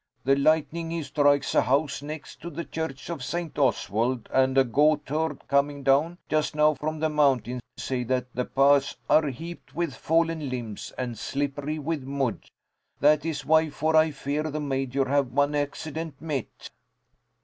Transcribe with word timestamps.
The 0.23 0.35
lightning 0.35 0.89
he 0.89 1.03
strike 1.03 1.45
a 1.53 1.61
house 1.61 2.01
next 2.01 2.41
to 2.41 2.49
the 2.49 2.65
church 2.65 3.07
of 3.11 3.23
St. 3.23 3.55
Oswald, 3.59 4.27
and 4.33 4.57
a 4.57 4.63
goatherd 4.63 5.43
coming 5.47 5.83
down 5.83 6.17
just 6.27 6.55
now 6.55 6.73
from 6.73 6.99
the 6.99 7.07
mountain 7.07 7.59
say 7.77 8.03
that 8.05 8.33
the 8.33 8.45
paths 8.45 8.97
are 9.07 9.27
heaped 9.27 9.75
with 9.75 9.93
fallen 9.93 10.49
limbs, 10.49 10.91
and 10.97 11.19
slippery 11.19 11.77
with 11.77 12.01
mud. 12.01 12.49
That 12.99 13.25
is 13.25 13.45
why 13.45 13.69
for 13.69 13.95
I 13.95 14.09
fear 14.09 14.41
the 14.49 14.59
Major 14.59 15.05
have 15.07 15.33
one 15.33 15.53
accident 15.53 16.19
met." 16.19 16.71